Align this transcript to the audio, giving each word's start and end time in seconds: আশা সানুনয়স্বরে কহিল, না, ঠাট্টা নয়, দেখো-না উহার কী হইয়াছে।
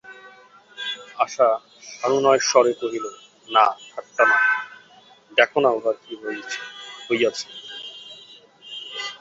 আশা 1.17 1.47
সানুনয়স্বরে 1.91 2.73
কহিল, 2.81 3.05
না, 3.49 3.65
ঠাট্টা 3.89 4.23
নয়, 4.25 4.45
দেখো-না 5.31 5.69
উহার 5.77 5.95
কী 6.03 6.13
হইয়াছে। 7.07 7.47